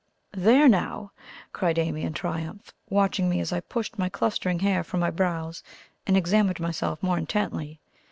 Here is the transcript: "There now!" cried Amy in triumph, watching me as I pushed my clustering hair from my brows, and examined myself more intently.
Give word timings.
"There 0.33 0.67
now!" 0.67 1.11
cried 1.53 1.77
Amy 1.77 2.01
in 2.01 2.13
triumph, 2.13 2.73
watching 2.89 3.29
me 3.29 3.39
as 3.39 3.53
I 3.53 3.59
pushed 3.59 3.99
my 3.99 4.09
clustering 4.09 4.61
hair 4.61 4.83
from 4.83 4.99
my 4.99 5.11
brows, 5.11 5.61
and 6.07 6.17
examined 6.17 6.59
myself 6.59 7.03
more 7.03 7.19
intently. 7.19 7.79